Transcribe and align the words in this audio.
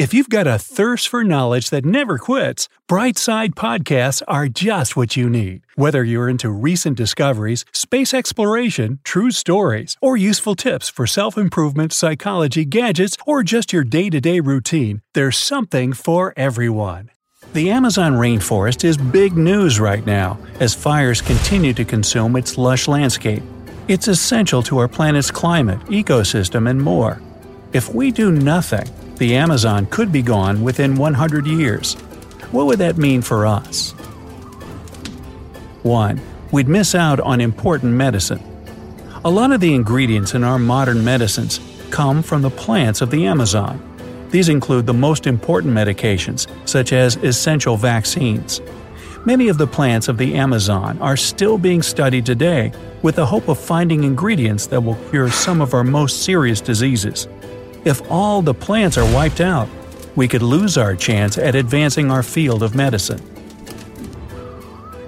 If 0.00 0.14
you've 0.14 0.30
got 0.30 0.46
a 0.46 0.58
thirst 0.58 1.08
for 1.08 1.22
knowledge 1.24 1.68
that 1.68 1.84
never 1.84 2.16
quits, 2.16 2.70
Brightside 2.88 3.50
Podcasts 3.50 4.22
are 4.26 4.48
just 4.48 4.96
what 4.96 5.14
you 5.14 5.28
need. 5.28 5.60
Whether 5.74 6.02
you're 6.02 6.30
into 6.30 6.48
recent 6.48 6.96
discoveries, 6.96 7.66
space 7.74 8.14
exploration, 8.14 9.00
true 9.04 9.30
stories, 9.30 9.98
or 10.00 10.16
useful 10.16 10.54
tips 10.54 10.88
for 10.88 11.06
self 11.06 11.36
improvement, 11.36 11.92
psychology, 11.92 12.64
gadgets, 12.64 13.18
or 13.26 13.42
just 13.42 13.74
your 13.74 13.84
day 13.84 14.08
to 14.08 14.22
day 14.22 14.40
routine, 14.40 15.02
there's 15.12 15.36
something 15.36 15.92
for 15.92 16.32
everyone. 16.34 17.10
The 17.52 17.68
Amazon 17.68 18.14
rainforest 18.14 18.84
is 18.84 18.96
big 18.96 19.36
news 19.36 19.78
right 19.78 20.06
now 20.06 20.38
as 20.60 20.72
fires 20.72 21.20
continue 21.20 21.74
to 21.74 21.84
consume 21.84 22.36
its 22.36 22.56
lush 22.56 22.88
landscape. 22.88 23.42
It's 23.86 24.08
essential 24.08 24.62
to 24.62 24.78
our 24.78 24.88
planet's 24.88 25.30
climate, 25.30 25.80
ecosystem, 25.90 26.70
and 26.70 26.80
more. 26.80 27.20
If 27.74 27.94
we 27.94 28.10
do 28.10 28.32
nothing, 28.32 28.88
the 29.20 29.36
Amazon 29.36 29.84
could 29.84 30.10
be 30.10 30.22
gone 30.22 30.62
within 30.62 30.96
100 30.96 31.46
years. 31.46 31.92
What 32.52 32.64
would 32.64 32.78
that 32.78 32.96
mean 32.96 33.20
for 33.20 33.46
us? 33.46 33.90
1. 35.82 36.20
We'd 36.50 36.68
miss 36.68 36.94
out 36.94 37.20
on 37.20 37.42
important 37.42 37.92
medicine. 37.92 38.42
A 39.22 39.30
lot 39.30 39.52
of 39.52 39.60
the 39.60 39.74
ingredients 39.74 40.32
in 40.32 40.42
our 40.42 40.58
modern 40.58 41.04
medicines 41.04 41.60
come 41.90 42.22
from 42.22 42.40
the 42.40 42.48
plants 42.48 43.02
of 43.02 43.10
the 43.10 43.26
Amazon. 43.26 43.78
These 44.30 44.48
include 44.48 44.86
the 44.86 44.94
most 44.94 45.26
important 45.26 45.74
medications, 45.74 46.46
such 46.66 46.94
as 46.94 47.16
essential 47.16 47.76
vaccines. 47.76 48.62
Many 49.26 49.48
of 49.48 49.58
the 49.58 49.66
plants 49.66 50.08
of 50.08 50.16
the 50.16 50.34
Amazon 50.36 50.98
are 51.00 51.18
still 51.18 51.58
being 51.58 51.82
studied 51.82 52.24
today 52.24 52.72
with 53.02 53.16
the 53.16 53.26
hope 53.26 53.48
of 53.48 53.58
finding 53.58 54.04
ingredients 54.04 54.68
that 54.68 54.80
will 54.80 54.96
cure 55.10 55.30
some 55.30 55.60
of 55.60 55.74
our 55.74 55.84
most 55.84 56.22
serious 56.22 56.62
diseases. 56.62 57.28
If 57.84 58.10
all 58.10 58.42
the 58.42 58.54
plants 58.54 58.98
are 58.98 59.14
wiped 59.14 59.40
out, 59.40 59.68
we 60.16 60.28
could 60.28 60.42
lose 60.42 60.76
our 60.76 60.94
chance 60.94 61.38
at 61.38 61.54
advancing 61.54 62.10
our 62.10 62.22
field 62.22 62.62
of 62.62 62.74
medicine. 62.74 63.22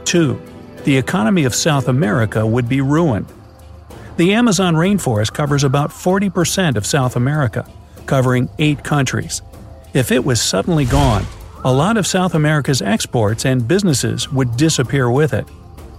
2. 0.04 0.40
The 0.84 0.96
economy 0.96 1.44
of 1.44 1.54
South 1.54 1.88
America 1.88 2.46
would 2.46 2.68
be 2.68 2.80
ruined. 2.80 3.26
The 4.16 4.34
Amazon 4.34 4.74
rainforest 4.74 5.32
covers 5.32 5.64
about 5.64 5.90
40% 5.90 6.76
of 6.76 6.86
South 6.86 7.16
America, 7.16 7.68
covering 8.06 8.48
8 8.58 8.82
countries. 8.84 9.42
If 9.94 10.10
it 10.10 10.24
was 10.24 10.40
suddenly 10.40 10.84
gone, 10.84 11.26
a 11.64 11.72
lot 11.72 11.96
of 11.96 12.06
South 12.06 12.34
America's 12.34 12.82
exports 12.82 13.44
and 13.44 13.68
businesses 13.68 14.32
would 14.32 14.56
disappear 14.56 15.10
with 15.10 15.32
it. 15.32 15.46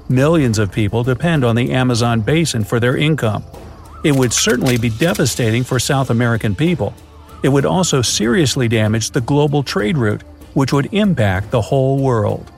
Millions 0.09 0.59
of 0.59 0.71
people 0.71 1.03
depend 1.03 1.45
on 1.45 1.55
the 1.55 1.71
Amazon 1.71 2.21
basin 2.21 2.63
for 2.63 2.79
their 2.79 2.97
income, 2.97 3.43
it 4.03 4.15
would 4.15 4.33
certainly 4.33 4.77
be 4.77 4.89
devastating 4.89 5.63
for 5.63 5.79
South 5.79 6.09
American 6.09 6.55
people. 6.55 6.93
It 7.41 7.49
would 7.49 7.65
also 7.65 8.01
seriously 8.01 8.67
damage 8.67 9.11
the 9.11 9.21
global 9.21 9.63
trade 9.63 9.97
route, 9.97 10.23
which 10.53 10.73
would 10.73 10.93
impact 10.93 11.51
the 11.51 11.61
whole 11.61 11.99
world. 11.99 12.51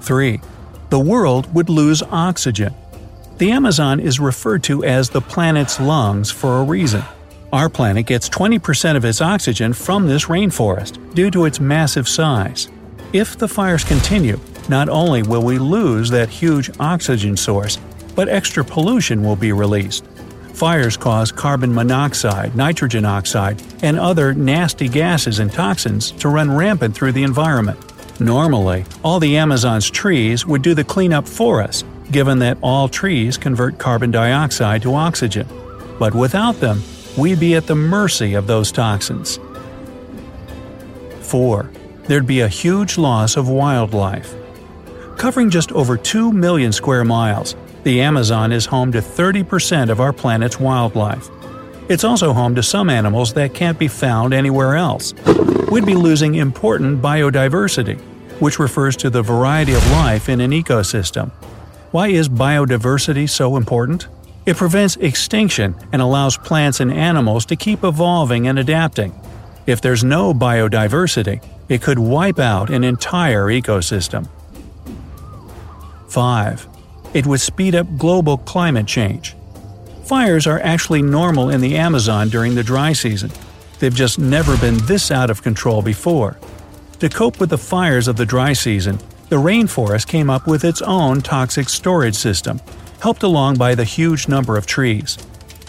3. 0.00 0.40
The 0.90 0.98
world 0.98 1.52
would 1.54 1.68
lose 1.68 2.02
oxygen. 2.02 2.74
The 3.38 3.52
Amazon 3.52 4.00
is 4.00 4.18
referred 4.18 4.64
to 4.64 4.84
as 4.84 5.10
the 5.10 5.20
planet's 5.20 5.78
lungs 5.78 6.30
for 6.30 6.58
a 6.58 6.64
reason. 6.64 7.04
Our 7.52 7.68
planet 7.68 8.06
gets 8.06 8.28
20% 8.28 8.96
of 8.96 9.04
its 9.04 9.20
oxygen 9.20 9.72
from 9.72 10.06
this 10.06 10.26
rainforest 10.26 11.14
due 11.14 11.30
to 11.30 11.44
its 11.44 11.60
massive 11.60 12.08
size. 12.08 12.68
If 13.12 13.38
the 13.38 13.48
fires 13.48 13.84
continue, 13.84 14.38
not 14.68 14.88
only 14.88 15.22
will 15.22 15.42
we 15.42 15.58
lose 15.58 16.10
that 16.10 16.28
huge 16.28 16.70
oxygen 16.78 17.36
source, 17.36 17.78
but 18.18 18.28
extra 18.28 18.64
pollution 18.64 19.22
will 19.22 19.36
be 19.36 19.52
released. 19.52 20.04
Fires 20.52 20.96
cause 20.96 21.30
carbon 21.30 21.72
monoxide, 21.72 22.56
nitrogen 22.56 23.04
oxide, 23.04 23.62
and 23.80 23.96
other 23.96 24.34
nasty 24.34 24.88
gases 24.88 25.38
and 25.38 25.52
toxins 25.52 26.10
to 26.10 26.28
run 26.28 26.50
rampant 26.50 26.96
through 26.96 27.12
the 27.12 27.22
environment. 27.22 27.78
Normally, 28.20 28.84
all 29.04 29.20
the 29.20 29.36
Amazon's 29.36 29.88
trees 29.88 30.44
would 30.44 30.62
do 30.62 30.74
the 30.74 30.82
cleanup 30.82 31.28
for 31.28 31.62
us, 31.62 31.84
given 32.10 32.40
that 32.40 32.58
all 32.60 32.88
trees 32.88 33.38
convert 33.38 33.78
carbon 33.78 34.10
dioxide 34.10 34.82
to 34.82 34.96
oxygen. 34.96 35.46
But 36.00 36.12
without 36.12 36.58
them, 36.58 36.82
we'd 37.16 37.38
be 37.38 37.54
at 37.54 37.68
the 37.68 37.76
mercy 37.76 38.34
of 38.34 38.48
those 38.48 38.72
toxins. 38.72 39.38
4. 41.20 41.70
There'd 42.08 42.26
be 42.26 42.40
a 42.40 42.48
huge 42.48 42.98
loss 42.98 43.36
of 43.36 43.48
wildlife. 43.48 44.34
Covering 45.18 45.50
just 45.50 45.70
over 45.70 45.96
2 45.96 46.32
million 46.32 46.72
square 46.72 47.04
miles, 47.04 47.54
the 47.88 48.02
Amazon 48.02 48.52
is 48.52 48.66
home 48.66 48.92
to 48.92 48.98
30% 48.98 49.88
of 49.88 49.98
our 49.98 50.12
planet's 50.12 50.60
wildlife. 50.60 51.30
It's 51.88 52.04
also 52.04 52.34
home 52.34 52.54
to 52.56 52.62
some 52.62 52.90
animals 52.90 53.32
that 53.32 53.54
can't 53.54 53.78
be 53.78 53.88
found 53.88 54.34
anywhere 54.34 54.76
else. 54.76 55.14
We'd 55.70 55.86
be 55.86 55.94
losing 55.94 56.34
important 56.34 57.00
biodiversity, 57.00 57.98
which 58.42 58.58
refers 58.58 58.94
to 58.98 59.08
the 59.08 59.22
variety 59.22 59.72
of 59.72 59.90
life 59.92 60.28
in 60.28 60.42
an 60.42 60.50
ecosystem. 60.50 61.30
Why 61.90 62.08
is 62.08 62.28
biodiversity 62.28 63.26
so 63.26 63.56
important? 63.56 64.06
It 64.44 64.58
prevents 64.58 64.96
extinction 64.96 65.74
and 65.90 66.02
allows 66.02 66.36
plants 66.36 66.80
and 66.80 66.92
animals 66.92 67.46
to 67.46 67.56
keep 67.56 67.84
evolving 67.84 68.48
and 68.48 68.58
adapting. 68.58 69.18
If 69.66 69.80
there's 69.80 70.04
no 70.04 70.34
biodiversity, 70.34 71.42
it 71.70 71.80
could 71.80 71.98
wipe 71.98 72.38
out 72.38 72.68
an 72.68 72.84
entire 72.84 73.46
ecosystem. 73.46 74.28
5 76.08 76.68
it 77.14 77.26
would 77.26 77.40
speed 77.40 77.74
up 77.74 77.96
global 77.96 78.38
climate 78.38 78.86
change. 78.86 79.34
Fires 80.04 80.46
are 80.46 80.60
actually 80.60 81.02
normal 81.02 81.50
in 81.50 81.60
the 81.60 81.76
Amazon 81.76 82.28
during 82.28 82.54
the 82.54 82.62
dry 82.62 82.92
season. 82.92 83.30
They've 83.78 83.94
just 83.94 84.18
never 84.18 84.56
been 84.56 84.78
this 84.86 85.10
out 85.10 85.30
of 85.30 85.42
control 85.42 85.82
before. 85.82 86.38
To 87.00 87.08
cope 87.08 87.38
with 87.38 87.50
the 87.50 87.58
fires 87.58 88.08
of 88.08 88.16
the 88.16 88.26
dry 88.26 88.52
season, 88.52 88.98
the 89.28 89.36
rainforest 89.36 90.08
came 90.08 90.30
up 90.30 90.46
with 90.46 90.64
its 90.64 90.82
own 90.82 91.20
toxic 91.20 91.68
storage 91.68 92.16
system, 92.16 92.60
helped 93.00 93.22
along 93.22 93.56
by 93.56 93.74
the 93.74 93.84
huge 93.84 94.26
number 94.26 94.56
of 94.56 94.66
trees. 94.66 95.18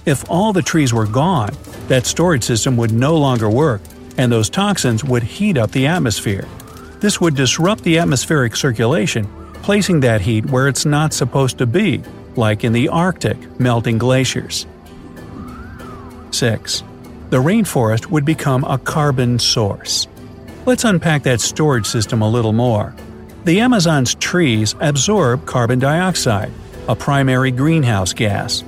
If 0.06 0.24
all 0.30 0.54
the 0.54 0.62
trees 0.62 0.94
were 0.94 1.06
gone, 1.06 1.56
that 1.88 2.06
storage 2.06 2.44
system 2.44 2.78
would 2.78 2.92
no 2.92 3.18
longer 3.18 3.50
work, 3.50 3.82
and 4.18 4.32
those 4.32 4.50
toxins 4.50 5.04
would 5.04 5.24
heat 5.24 5.58
up 5.58 5.72
the 5.72 5.88
atmosphere. 5.88 6.48
This 7.00 7.22
would 7.22 7.36
disrupt 7.36 7.84
the 7.84 8.00
atmospheric 8.00 8.56
circulation 8.56 9.28
placing 9.62 10.00
that 10.02 10.22
heat 10.22 10.46
where 10.48 10.68
it's 10.68 10.86
not 10.86 11.14
supposed 11.14 11.58
to 11.58 11.66
be, 11.66 12.02
like 12.36 12.64
in 12.64 12.74
the 12.74 12.90
Arctic, 12.90 13.60
melting 13.60 13.98
glaciers. 13.98 14.66
6. 16.32 16.84
The 17.30 17.38
rainforest 17.38 18.08
would 18.08 18.26
become 18.26 18.64
a 18.64 18.78
carbon 18.78 19.40
source. 19.40 20.08
Let's 20.66 20.84
unpack 20.84 21.24
that 21.24 21.42
storage 21.42 21.86
system 21.86 22.22
a 22.22 22.30
little 22.30 22.54
more. 22.54 22.96
The 23.46 23.60
Amazon's 23.62 24.16
trees 24.16 24.76
absorb 24.80 25.46
carbon 25.46 25.80
dioxide, 25.80 26.52
a 26.88 26.96
primary 26.96 27.52
greenhouse 27.52 28.14
gas. 28.14 28.64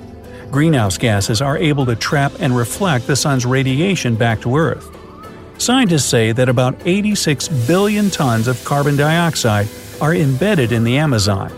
Greenhouse 0.50 0.98
gases 0.98 1.42
are 1.42 1.58
able 1.58 1.86
to 1.86 1.96
trap 1.96 2.34
and 2.40 2.56
reflect 2.56 3.08
the 3.08 3.16
sun's 3.16 3.46
radiation 3.46 4.16
back 4.16 4.42
to 4.42 4.58
Earth. 4.58 4.90
Scientists 5.58 6.06
say 6.06 6.32
that 6.32 6.50
about 6.50 6.76
86 6.86 7.48
billion 7.68 8.10
tons 8.10 8.48
of 8.48 8.64
carbon 8.66 8.98
dioxide 8.98 9.68
are 10.02 10.16
embedded 10.16 10.72
in 10.72 10.84
the 10.84 10.98
Amazon. 10.98 11.54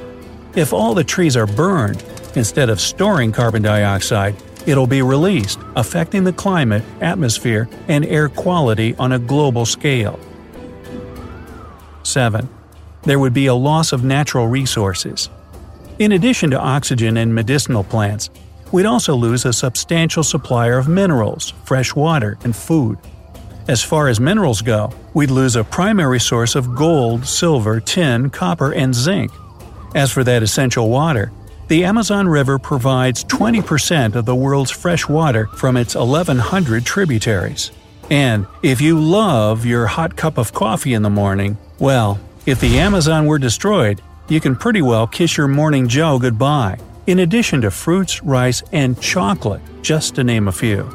If 0.56 0.74
all 0.74 0.94
the 0.94 1.04
trees 1.04 1.36
are 1.36 1.48
burned, 1.48 2.04
instead 2.36 2.70
of 2.70 2.80
storing 2.80 3.32
carbon 3.32 3.64
dioxide, 3.64 4.36
it'll 4.68 4.86
be 4.86 5.02
released, 5.02 5.60
affecting 5.76 6.26
the 6.26 6.34
climate, 6.34 6.84
atmosphere, 7.02 7.68
and 7.88 8.06
air 8.06 8.30
quality 8.30 8.96
on 9.00 9.14
a 9.14 9.20
global 9.20 9.66
scale. 9.66 10.20
7. 12.04 12.48
There 13.04 13.18
would 13.18 13.34
be 13.34 13.48
a 13.48 13.56
loss 13.56 13.94
of 13.94 14.04
natural 14.04 14.48
resources. 14.48 15.30
In 16.00 16.12
addition 16.12 16.52
to 16.52 16.60
oxygen 16.60 17.18
and 17.18 17.34
medicinal 17.34 17.84
plants, 17.84 18.30
we'd 18.72 18.86
also 18.86 19.16
lose 19.16 19.46
a 19.46 19.54
substantial 19.54 20.24
supplier 20.24 20.78
of 20.78 20.88
minerals, 20.88 21.54
fresh 21.64 21.96
water, 21.96 22.38
and 22.44 22.56
food. 22.56 22.98
As 23.68 23.82
far 23.82 24.10
as 24.10 24.20
minerals 24.20 24.62
go, 24.62 24.94
we'd 25.14 25.32
lose 25.32 25.56
a 25.56 25.64
primary 25.64 26.20
source 26.20 26.56
of 26.56 26.76
gold, 26.76 27.26
silver, 27.26 27.80
tin, 27.80 28.30
copper, 28.30 28.74
and 28.74 28.94
zinc. 28.94 29.32
As 29.96 30.12
for 30.12 30.24
that 30.24 30.44
essential 30.44 30.90
water, 30.90 31.32
the 31.68 31.86
Amazon 31.86 32.28
River 32.28 32.60
provides 32.60 33.24
20% 33.26 34.16
of 34.16 34.26
the 34.26 34.36
world's 34.36 34.72
fresh 34.72 35.08
water 35.08 35.48
from 35.48 35.78
its 35.78 35.96
1,100 35.96 36.86
tributaries. 36.86 37.72
And 38.10 38.46
if 38.62 38.82
you 38.82 39.00
love 39.00 39.66
your 39.66 39.88
hot 39.88 40.16
cup 40.16 40.38
of 40.38 40.54
coffee 40.54 40.94
in 40.94 41.04
the 41.04 41.10
morning, 41.10 41.58
well, 41.80 42.20
if 42.46 42.60
the 42.60 42.80
Amazon 42.80 43.26
were 43.26 43.40
destroyed, 43.40 44.02
you 44.28 44.42
can 44.42 44.56
pretty 44.56 44.82
well 44.82 45.08
kiss 45.08 45.38
your 45.38 45.48
morning 45.48 45.88
Joe 45.88 46.20
goodbye, 46.20 46.78
in 47.08 47.20
addition 47.20 47.62
to 47.62 47.72
fruits, 47.72 48.22
rice, 48.24 48.62
and 48.72 49.00
chocolate, 49.02 49.62
just 49.82 50.16
to 50.16 50.24
name 50.24 50.48
a 50.48 50.52
few. 50.52 50.90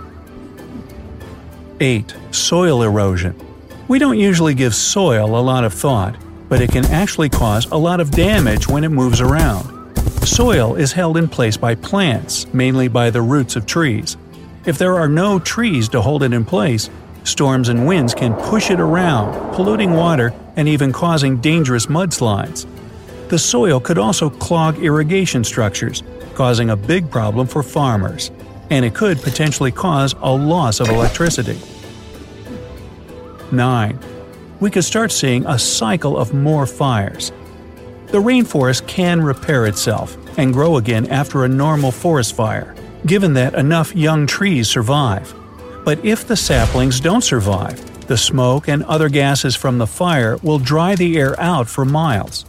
8. 1.80 2.14
Soil 2.30 2.82
erosion. 2.82 3.47
We 3.88 3.98
don't 3.98 4.18
usually 4.18 4.54
give 4.54 4.74
soil 4.74 5.38
a 5.38 5.40
lot 5.40 5.64
of 5.64 5.74
thought, 5.74 6.14
but 6.48 6.60
it 6.60 6.70
can 6.70 6.84
actually 6.86 7.30
cause 7.30 7.66
a 7.66 7.76
lot 7.76 8.00
of 8.00 8.10
damage 8.10 8.68
when 8.68 8.84
it 8.84 8.90
moves 8.90 9.20
around. 9.20 9.96
Soil 10.26 10.76
is 10.76 10.92
held 10.92 11.16
in 11.16 11.26
place 11.26 11.56
by 11.56 11.74
plants, 11.74 12.46
mainly 12.52 12.88
by 12.88 13.10
the 13.10 13.22
roots 13.22 13.56
of 13.56 13.66
trees. 13.66 14.16
If 14.66 14.78
there 14.78 14.96
are 14.96 15.08
no 15.08 15.38
trees 15.38 15.88
to 15.90 16.02
hold 16.02 16.22
it 16.22 16.32
in 16.32 16.44
place, 16.44 16.90
Storms 17.28 17.68
and 17.68 17.86
winds 17.86 18.14
can 18.14 18.32
push 18.34 18.70
it 18.70 18.80
around, 18.80 19.54
polluting 19.54 19.92
water 19.92 20.32
and 20.56 20.66
even 20.66 20.92
causing 20.92 21.36
dangerous 21.36 21.84
mudslides. 21.84 22.66
The 23.28 23.38
soil 23.38 23.80
could 23.80 23.98
also 23.98 24.30
clog 24.30 24.78
irrigation 24.78 25.44
structures, 25.44 26.02
causing 26.34 26.70
a 26.70 26.76
big 26.76 27.10
problem 27.10 27.46
for 27.46 27.62
farmers, 27.62 28.30
and 28.70 28.82
it 28.82 28.94
could 28.94 29.20
potentially 29.20 29.70
cause 29.70 30.14
a 30.22 30.32
loss 30.32 30.80
of 30.80 30.88
electricity. 30.88 31.58
9. 33.52 33.98
We 34.60 34.70
could 34.70 34.84
start 34.84 35.12
seeing 35.12 35.46
a 35.46 35.58
cycle 35.58 36.16
of 36.16 36.34
more 36.34 36.66
fires. 36.66 37.32
The 38.08 38.22
rainforest 38.22 38.86
can 38.86 39.22
repair 39.22 39.66
itself 39.66 40.16
and 40.38 40.52
grow 40.52 40.76
again 40.76 41.06
after 41.08 41.44
a 41.44 41.48
normal 41.48 41.92
forest 41.92 42.34
fire, 42.34 42.74
given 43.06 43.34
that 43.34 43.54
enough 43.54 43.94
young 43.94 44.26
trees 44.26 44.68
survive. 44.68 45.34
But 45.84 46.04
if 46.04 46.26
the 46.26 46.36
saplings 46.36 47.00
don't 47.00 47.22
survive, 47.22 48.06
the 48.06 48.16
smoke 48.16 48.68
and 48.68 48.82
other 48.84 49.08
gases 49.08 49.54
from 49.54 49.78
the 49.78 49.86
fire 49.86 50.38
will 50.42 50.58
dry 50.58 50.94
the 50.94 51.18
air 51.18 51.38
out 51.38 51.68
for 51.68 51.84
miles. 51.84 52.44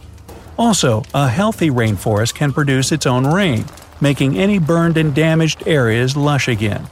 Also, 0.58 1.02
a 1.14 1.28
healthy 1.28 1.70
rainforest 1.70 2.34
can 2.34 2.52
produce 2.52 2.92
its 2.92 3.06
own 3.06 3.26
rain, 3.26 3.64
making 4.00 4.38
any 4.38 4.58
burned 4.58 4.96
and 4.96 5.14
damaged 5.14 5.62
areas 5.66 6.16
lush 6.16 6.48
again. 6.48 6.88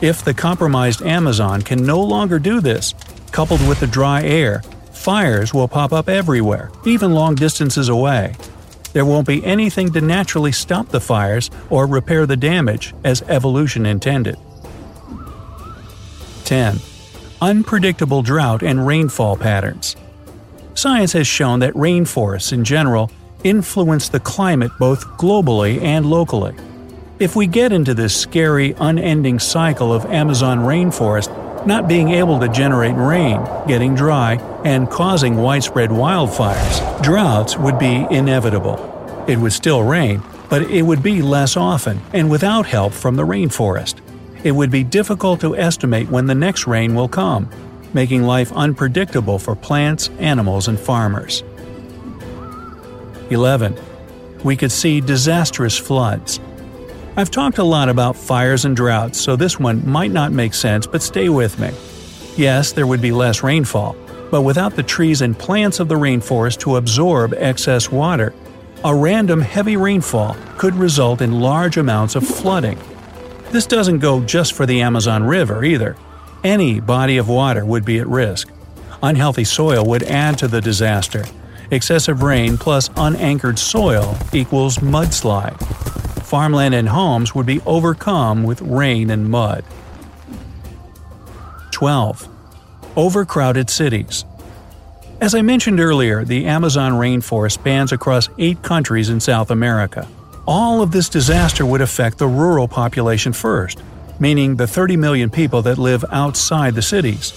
If 0.00 0.24
the 0.24 0.34
compromised 0.34 1.02
Amazon 1.02 1.62
can 1.62 1.84
no 1.84 2.00
longer 2.00 2.38
do 2.38 2.60
this, 2.60 2.94
coupled 3.32 3.66
with 3.68 3.80
the 3.80 3.86
dry 3.86 4.22
air, 4.22 4.62
fires 4.92 5.54
will 5.54 5.68
pop 5.68 5.92
up 5.92 6.08
everywhere, 6.08 6.70
even 6.84 7.14
long 7.14 7.34
distances 7.34 7.88
away. 7.88 8.34
There 8.92 9.04
won't 9.04 9.26
be 9.26 9.44
anything 9.44 9.92
to 9.92 10.00
naturally 10.00 10.52
stop 10.52 10.88
the 10.88 11.00
fires 11.00 11.50
or 11.70 11.86
repair 11.86 12.26
the 12.26 12.36
damage 12.36 12.94
as 13.04 13.22
evolution 13.22 13.86
intended. 13.86 14.36
10. 16.44 16.78
Unpredictable 17.40 18.22
drought 18.22 18.62
and 18.62 18.86
rainfall 18.86 19.36
patterns. 19.36 19.94
Science 20.74 21.12
has 21.12 21.26
shown 21.26 21.60
that 21.60 21.74
rainforests 21.74 22.52
in 22.52 22.64
general 22.64 23.10
influence 23.44 24.08
the 24.08 24.20
climate 24.20 24.72
both 24.78 25.06
globally 25.18 25.80
and 25.82 26.06
locally. 26.06 26.54
If 27.18 27.36
we 27.36 27.46
get 27.46 27.72
into 27.72 27.94
this 27.94 28.16
scary, 28.16 28.74
unending 28.78 29.38
cycle 29.38 29.92
of 29.92 30.06
Amazon 30.06 30.60
rainforest 30.60 31.28
not 31.68 31.86
being 31.86 32.08
able 32.08 32.40
to 32.40 32.48
generate 32.48 32.96
rain, 32.96 33.40
getting 33.68 33.94
dry, 33.94 34.34
and 34.64 34.90
causing 34.90 35.36
widespread 35.36 35.90
wildfires, 35.90 37.02
droughts 37.02 37.56
would 37.56 37.78
be 37.78 38.04
inevitable. 38.10 39.24
It 39.28 39.36
would 39.36 39.52
still 39.52 39.84
rain, 39.84 40.22
but 40.50 40.62
it 40.62 40.82
would 40.82 41.02
be 41.04 41.22
less 41.22 41.56
often 41.56 42.00
and 42.12 42.28
without 42.28 42.66
help 42.66 42.92
from 42.92 43.14
the 43.14 43.22
rainforest 43.24 44.00
it 44.44 44.52
would 44.52 44.70
be 44.70 44.84
difficult 44.84 45.40
to 45.40 45.56
estimate 45.56 46.08
when 46.08 46.26
the 46.26 46.34
next 46.34 46.66
rain 46.66 46.94
will 46.94 47.08
come, 47.08 47.48
making 47.92 48.22
life 48.22 48.52
unpredictable 48.52 49.38
for 49.38 49.56
plants, 49.56 50.10
animals, 50.18 50.68
and 50.68 50.78
farmers. 50.78 51.42
11. 53.30 53.76
We 54.44 54.56
could 54.56 54.72
see 54.72 55.00
disastrous 55.00 55.76
floods. 55.76 56.40
I've 57.18 57.32
talked 57.32 57.58
a 57.58 57.64
lot 57.64 57.88
about 57.88 58.14
fires 58.14 58.64
and 58.64 58.76
droughts, 58.76 59.20
so 59.20 59.34
this 59.34 59.58
one 59.58 59.84
might 59.84 60.12
not 60.12 60.30
make 60.30 60.54
sense, 60.54 60.86
but 60.86 61.02
stay 61.02 61.28
with 61.28 61.58
me. 61.58 61.72
Yes, 62.36 62.70
there 62.70 62.86
would 62.86 63.02
be 63.02 63.10
less 63.10 63.42
rainfall, 63.42 63.96
but 64.30 64.42
without 64.42 64.76
the 64.76 64.84
trees 64.84 65.20
and 65.20 65.36
plants 65.36 65.80
of 65.80 65.88
the 65.88 65.96
rainforest 65.96 66.60
to 66.60 66.76
absorb 66.76 67.34
excess 67.34 67.90
water, 67.90 68.32
a 68.84 68.94
random 68.94 69.40
heavy 69.40 69.76
rainfall 69.76 70.36
could 70.58 70.76
result 70.76 71.20
in 71.20 71.40
large 71.40 71.76
amounts 71.76 72.14
of 72.14 72.24
flooding. 72.24 72.78
This 73.50 73.66
doesn't 73.66 73.98
go 73.98 74.20
just 74.20 74.52
for 74.52 74.64
the 74.64 74.80
Amazon 74.80 75.24
River 75.24 75.64
either. 75.64 75.96
Any 76.44 76.78
body 76.78 77.16
of 77.16 77.28
water 77.28 77.64
would 77.64 77.84
be 77.84 77.98
at 77.98 78.06
risk. 78.06 78.48
Unhealthy 79.02 79.42
soil 79.42 79.84
would 79.86 80.04
add 80.04 80.38
to 80.38 80.46
the 80.46 80.60
disaster. 80.60 81.24
Excessive 81.72 82.22
rain 82.22 82.56
plus 82.56 82.90
unanchored 82.96 83.58
soil 83.58 84.16
equals 84.32 84.78
mudslide. 84.78 85.58
Farmland 86.28 86.74
and 86.74 86.86
homes 86.86 87.34
would 87.34 87.46
be 87.46 87.62
overcome 87.64 88.42
with 88.42 88.60
rain 88.60 89.08
and 89.08 89.30
mud. 89.30 89.64
12. 91.70 92.28
Overcrowded 92.96 93.70
cities. 93.70 94.26
As 95.22 95.34
I 95.34 95.40
mentioned 95.40 95.80
earlier, 95.80 96.26
the 96.26 96.44
Amazon 96.44 96.92
rainforest 96.92 97.52
spans 97.52 97.92
across 97.92 98.28
eight 98.36 98.60
countries 98.62 99.08
in 99.08 99.20
South 99.20 99.50
America. 99.50 100.06
All 100.46 100.82
of 100.82 100.90
this 100.90 101.08
disaster 101.08 101.64
would 101.64 101.80
affect 101.80 102.18
the 102.18 102.28
rural 102.28 102.68
population 102.68 103.32
first, 103.32 103.82
meaning 104.20 104.56
the 104.56 104.66
30 104.66 104.98
million 104.98 105.30
people 105.30 105.62
that 105.62 105.78
live 105.78 106.04
outside 106.10 106.74
the 106.74 106.82
cities. 106.82 107.32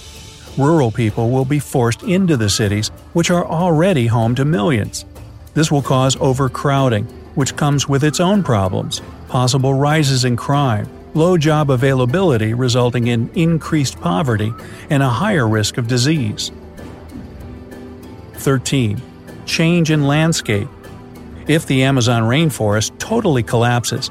Rural 0.58 0.90
people 0.90 1.30
will 1.30 1.46
be 1.46 1.60
forced 1.60 2.02
into 2.02 2.36
the 2.36 2.50
cities, 2.50 2.88
which 3.14 3.30
are 3.30 3.46
already 3.46 4.06
home 4.06 4.34
to 4.34 4.44
millions. 4.44 5.06
This 5.54 5.72
will 5.72 5.80
cause 5.80 6.14
overcrowding, 6.20 7.06
which 7.34 7.56
comes 7.56 7.88
with 7.88 8.04
its 8.04 8.20
own 8.20 8.42
problems, 8.42 9.00
possible 9.28 9.74
rises 9.74 10.24
in 10.24 10.36
crime, 10.36 10.88
low 11.14 11.36
job 11.36 11.70
availability 11.70 12.54
resulting 12.54 13.08
in 13.08 13.30
increased 13.34 14.00
poverty, 14.00 14.52
and 14.90 15.02
a 15.02 15.08
higher 15.08 15.48
risk 15.48 15.78
of 15.78 15.86
disease. 15.86 16.50
13. 18.34 19.00
Change 19.46 19.90
in 19.90 20.06
landscape 20.06 20.68
if 21.48 21.66
the 21.66 21.82
Amazon 21.82 22.22
rainforest 22.22 22.96
totally 22.98 23.42
collapses. 23.42 24.08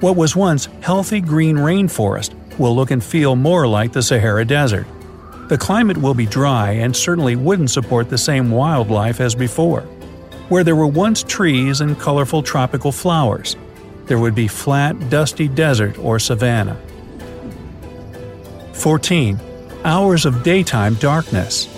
What 0.00 0.16
was 0.16 0.36
once 0.36 0.66
healthy 0.80 1.20
green 1.20 1.56
rainforest 1.56 2.34
will 2.58 2.74
look 2.74 2.90
and 2.90 3.02
feel 3.02 3.36
more 3.36 3.66
like 3.66 3.92
the 3.92 4.02
Sahara 4.02 4.44
Desert. 4.44 4.86
The 5.48 5.58
climate 5.58 5.96
will 5.96 6.14
be 6.14 6.26
dry 6.26 6.72
and 6.72 6.96
certainly 6.96 7.36
wouldn't 7.36 7.70
support 7.70 8.08
the 8.08 8.18
same 8.18 8.50
wildlife 8.50 9.20
as 9.20 9.34
before. 9.34 9.84
Where 10.48 10.64
there 10.64 10.76
were 10.76 10.86
once 10.86 11.22
trees 11.22 11.80
and 11.80 11.98
colorful 11.98 12.42
tropical 12.42 12.92
flowers, 12.92 13.56
there 14.06 14.18
would 14.18 14.34
be 14.34 14.48
flat, 14.48 15.08
dusty 15.08 15.48
desert 15.48 15.98
or 15.98 16.18
savanna. 16.18 16.76
14. 18.74 19.40
Hours 19.84 20.26
of 20.26 20.42
daytime 20.42 20.94
darkness. 20.94 21.68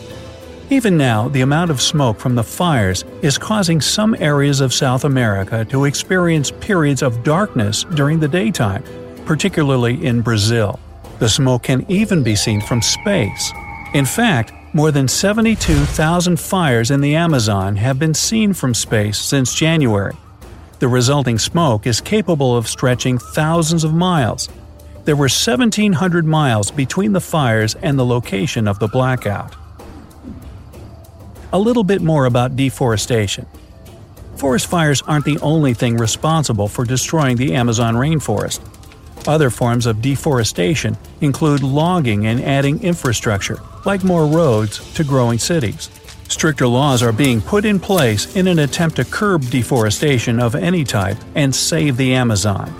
Even 0.68 0.96
now, 0.96 1.28
the 1.28 1.42
amount 1.42 1.70
of 1.70 1.80
smoke 1.80 2.18
from 2.18 2.34
the 2.34 2.42
fires 2.42 3.04
is 3.22 3.38
causing 3.38 3.80
some 3.80 4.16
areas 4.18 4.60
of 4.60 4.74
South 4.74 5.04
America 5.04 5.64
to 5.66 5.84
experience 5.84 6.50
periods 6.50 7.02
of 7.02 7.22
darkness 7.22 7.84
during 7.94 8.18
the 8.18 8.26
daytime, 8.26 8.82
particularly 9.26 10.04
in 10.04 10.22
Brazil. 10.22 10.80
The 11.20 11.28
smoke 11.28 11.62
can 11.62 11.88
even 11.88 12.24
be 12.24 12.34
seen 12.34 12.60
from 12.60 12.82
space. 12.82 13.52
In 13.94 14.04
fact, 14.04 14.52
more 14.76 14.92
than 14.92 15.08
72,000 15.08 16.38
fires 16.38 16.90
in 16.90 17.00
the 17.00 17.16
Amazon 17.16 17.76
have 17.76 17.98
been 17.98 18.14
seen 18.14 18.52
from 18.52 18.74
space 18.74 19.18
since 19.18 19.54
January. 19.54 20.14
The 20.78 20.88
resulting 20.88 21.38
smoke 21.38 21.86
is 21.86 22.00
capable 22.00 22.56
of 22.56 22.68
stretching 22.68 23.18
thousands 23.18 23.82
of 23.82 23.94
miles. 23.94 24.48
There 25.04 25.16
were 25.16 25.22
1,700 25.22 26.26
miles 26.26 26.70
between 26.70 27.12
the 27.14 27.20
fires 27.20 27.74
and 27.76 27.98
the 27.98 28.04
location 28.04 28.68
of 28.68 28.78
the 28.78 28.88
blackout 28.88 29.56
a 31.52 31.58
little 31.58 31.84
bit 31.84 32.02
more 32.02 32.26
about 32.26 32.54
deforestation. 32.54 33.46
Forest 34.36 34.66
fires 34.66 35.00
aren't 35.02 35.24
the 35.24 35.38
only 35.38 35.72
thing 35.72 35.96
responsible 35.96 36.68
for 36.68 36.84
destroying 36.84 37.38
the 37.38 37.54
Amazon 37.54 37.94
rainforest. 37.94 38.60
Other 39.26 39.50
forms 39.50 39.86
of 39.86 40.00
deforestation 40.00 40.96
include 41.20 41.62
logging 41.62 42.26
and 42.26 42.40
adding 42.42 42.82
infrastructure, 42.82 43.58
like 43.84 44.04
more 44.04 44.26
roads, 44.26 44.92
to 44.94 45.02
growing 45.02 45.38
cities. 45.38 45.90
Stricter 46.28 46.66
laws 46.66 47.02
are 47.02 47.12
being 47.12 47.40
put 47.40 47.64
in 47.64 47.80
place 47.80 48.36
in 48.36 48.46
an 48.46 48.58
attempt 48.58 48.96
to 48.96 49.04
curb 49.04 49.42
deforestation 49.50 50.40
of 50.40 50.54
any 50.54 50.84
type 50.84 51.16
and 51.34 51.54
save 51.54 51.96
the 51.96 52.14
Amazon. 52.14 52.72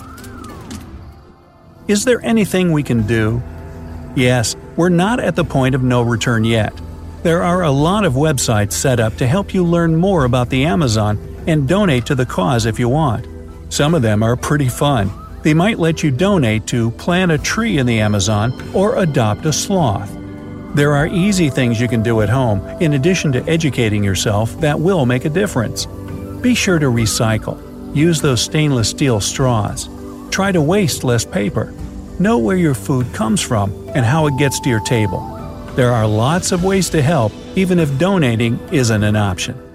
Is 1.89 2.05
there 2.05 2.25
anything 2.25 2.73
we 2.73 2.83
can 2.83 3.07
do? 3.07 3.43
Yes, 4.17 4.57
we're 4.77 4.89
not 4.89 5.21
at 5.21 5.37
the 5.37 5.45
point 5.45 5.75
of 5.75 5.83
no 5.83 6.03
return 6.03 6.45
yet. 6.45 6.73
There 7.23 7.43
are 7.43 7.63
a 7.63 7.71
lot 7.71 8.05
of 8.05 8.15
websites 8.15 8.73
set 8.73 9.01
up 9.01 9.17
to 9.17 9.27
help 9.27 9.53
you 9.53 9.65
learn 9.65 9.97
more 9.97 10.25
about 10.25 10.51
the 10.51 10.65
Amazon 10.65 11.19
and 11.47 11.69
donate 11.69 12.07
to 12.07 12.15
the 12.15 12.27
cause 12.27 12.67
if 12.67 12.79
you 12.79 12.89
want. 12.89 13.27
Some 13.69 13.95
of 13.95 14.03
them 14.03 14.23
are 14.23 14.37
pretty 14.37 14.69
fun. 14.69 15.11
They 15.47 15.55
might 15.55 15.79
let 15.79 16.03
you 16.03 16.11
donate 16.11 16.67
to 16.67 16.91
plant 16.91 17.31
a 17.31 17.39
tree 17.39 17.79
in 17.79 17.87
the 17.87 18.01
Amazon 18.01 18.53
or 18.75 18.97
adopt 18.97 19.47
a 19.47 19.53
sloth. 19.53 20.11
There 20.75 20.95
are 20.95 21.07
easy 21.07 21.51
things 21.51 21.81
you 21.81 21.87
can 21.87 22.03
do 22.03 22.21
at 22.21 22.29
home, 22.29 22.67
in 22.81 22.95
addition 22.95 23.31
to 23.31 23.45
educating 23.45 24.03
yourself, 24.03 24.61
that 24.61 24.81
will 24.81 25.07
make 25.07 25.25
a 25.25 25.31
difference. 25.31 25.87
Be 26.43 26.57
sure 26.57 26.81
to 26.81 26.87
recycle. 26.87 27.57
Use 27.95 28.21
those 28.21 28.41
stainless 28.41 28.91
steel 28.91 29.21
straws. 29.21 29.89
Try 30.33 30.51
to 30.51 30.61
waste 30.61 31.05
less 31.05 31.25
paper. 31.25 31.73
Know 32.19 32.39
where 32.39 32.57
your 32.57 32.75
food 32.75 33.07
comes 33.15 33.41
from 33.41 33.71
and 33.95 34.05
how 34.05 34.27
it 34.27 34.37
gets 34.39 34.59
to 34.63 34.69
your 34.69 34.81
table. 34.81 35.21
There 35.77 35.93
are 35.93 36.09
lots 36.09 36.51
of 36.51 36.65
ways 36.65 36.91
to 36.91 37.01
help, 37.01 37.33
even 37.55 37.79
if 37.79 37.99
donating 38.01 38.59
isn't 38.73 39.05
an 39.05 39.15
option. 39.15 39.66